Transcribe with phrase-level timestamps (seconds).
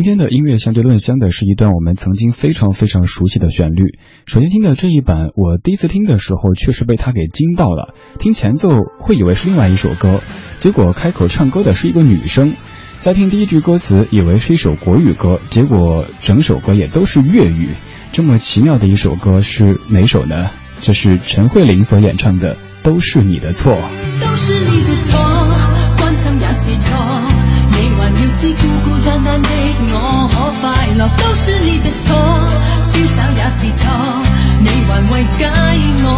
[0.00, 3.98] 今天的音乐相对论香的是一段我们曾经非常非常熟悉的旋律。
[4.24, 7.92] 首先听的这一版，我第一次听的时候确实被它给惊到了。
[8.18, 10.22] 听前奏会以为是另外一首歌，
[10.58, 12.54] 结果开口唱歌的是一个女生。
[12.98, 17.74] 再听第一句歌词，以为是一首国语歌，结果整首歌也都是粤语。
[18.10, 20.48] 这么奇妙的一首歌是哪首呢？
[20.80, 23.74] 这是陈慧琳所演唱的《都是你的错》。
[24.18, 25.20] 都是你的错，
[25.98, 26.96] 关心也是错，
[27.68, 28.48] 你還要知
[29.38, 29.48] 的
[29.92, 32.08] 我可快乐，都是你的错，
[32.92, 33.84] 潇洒也是错，
[34.60, 35.40] 你还为解
[36.04, 36.08] 我，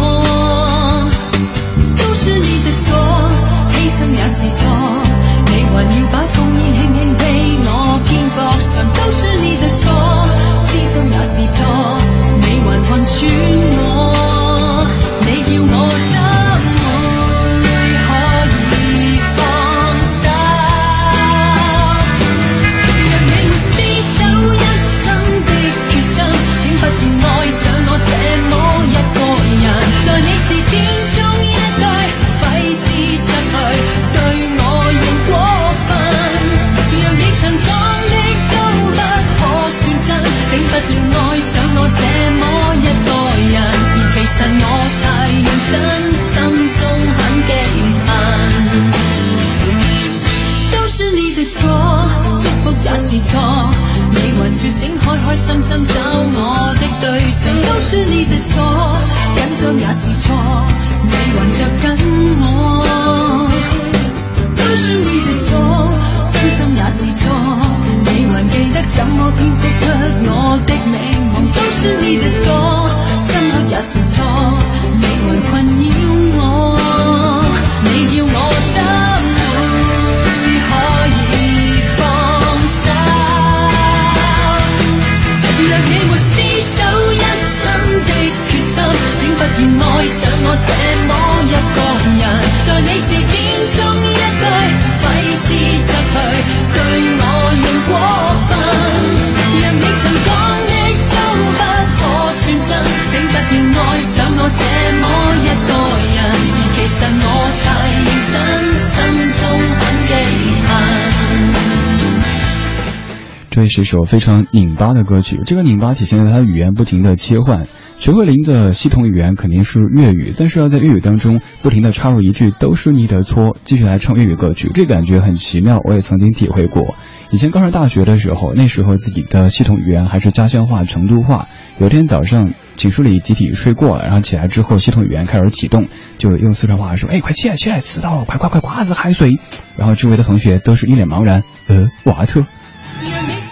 [113.53, 117.67] 这是一首非常拧巴的歌曲，这个拧巴体现在它语言不停的切换。
[117.99, 125.79] 陈慧琳的系统语言肯定是粤语，但是要在粤语当中不停的插入一句“都是你的错”，继续来唱粤语歌曲，这感觉很奇妙。
[125.83, 126.95] 我也曾经体会过。
[127.29, 131.47] 以前刚上大学的时候，那时候自己的系统语言还是家乡话、成都话。
[131.77, 139.37] 有天早上寝室里集体睡过了，然后起来之后，系统语言开始启动，就用四川话说：“哎，快起来起来，迟到了，快快快，瓜子还睡。”
[139.77, 142.41] 然后周围的同学都是一脸茫然，呃，瓦特。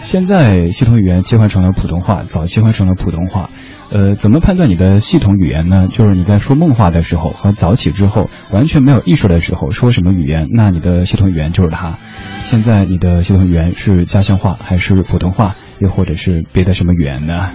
[0.04, 3.50] 现在系统语言切换成了普通话，早切换成了普通话。
[3.90, 5.86] 呃，怎么判断你的系统语言呢？
[5.88, 11.98] 就是你在说梦话的时候和早起之后完全没有意识的时候说什么语言，那你的系统语言就是它。
[12.40, 17.50] 现在你的系统语言是家乡话还是普通话，又或者是别的什么语言呢？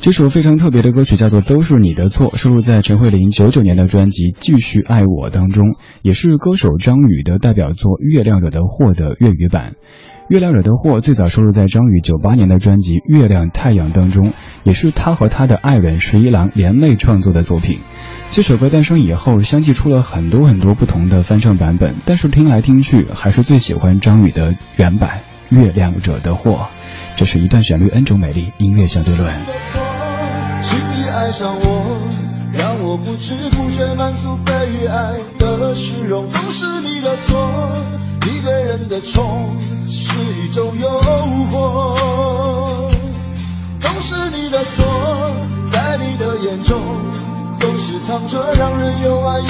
[0.00, 9.72] 这首非常特别的歌曲叫做《都是你的错》，收录在陈慧琳九九年的专辑《继续爱我》当中，也是歌手张宇的代表作《月亮惹的祸》的粤语版。
[10.32, 14.32] 《月亮惹的祸》最早收录在张宇九八年的专辑《月亮太阳》当中，
[14.64, 17.80] 也是他和他的爱人十一郎联袂创作的作品。
[18.30, 25.20] 这首歌诞生以后，相继出了很多很多不同的翻唱版本，但是听来听去，还是最喜欢张宇的原版
[25.54, 26.52] 《月亮惹的祸》。
[27.14, 29.30] 这是一段旋律 N 种美丽音乐相对论。
[30.62, 32.08] 轻易爱上我，
[32.54, 37.70] 让我不知不觉满足被爱的虚荣，都是你的错。
[38.24, 39.56] 你对人的宠
[40.12, 40.88] 是一种诱
[41.50, 41.96] 惑，
[43.80, 44.84] 都是你的错。
[45.70, 46.78] 在你的眼中，
[47.58, 49.46] 总是藏着让人又爱又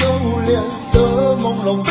[0.47, 0.61] 怜
[0.93, 1.83] 的朦胧，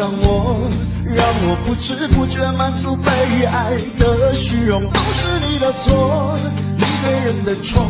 [0.00, 0.66] 让我
[1.04, 6.34] 让我不知不觉满足被爱的虚荣都是你的错
[6.78, 7.86] 你对人的宠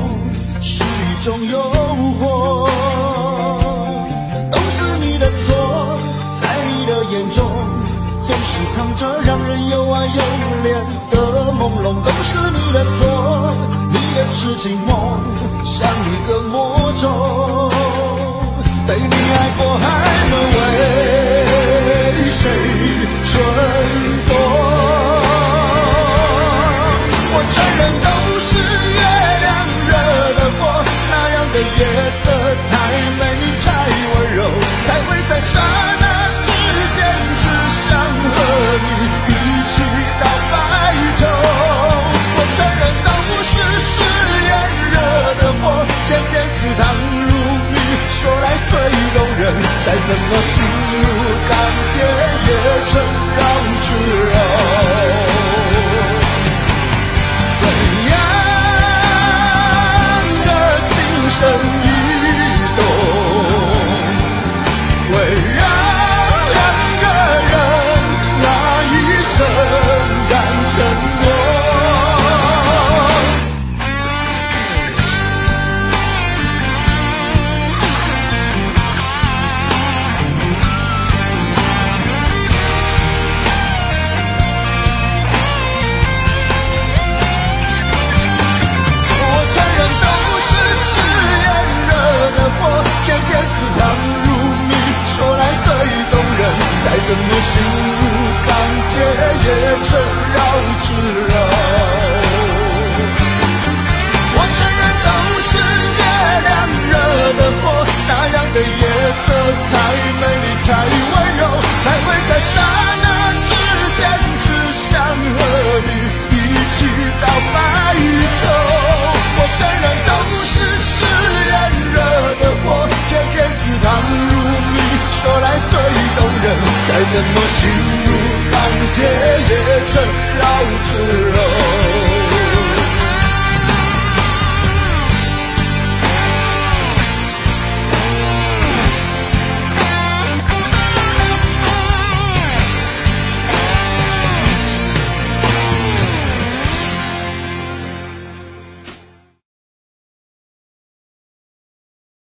[0.61, 1.61] 是一种诱
[2.19, 2.60] 惑。